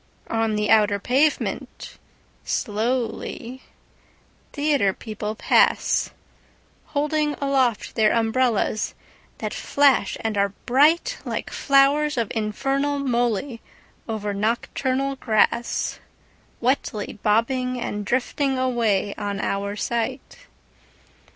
[0.31, 1.99] On the outer pavement,
[2.43, 3.61] slowly,
[4.51, 6.09] Theatre people pass,
[6.87, 8.95] Holding aloft their umbrellas
[9.37, 19.13] that flash and are brightLike flowers of infernal molyOver nocturnal grassWetly bobbing and drifting away
[19.19, 20.47] on our sight.